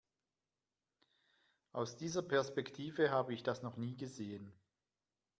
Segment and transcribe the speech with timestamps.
[1.73, 4.51] Aus dieser Perspektive habe ich das noch nie gesehen.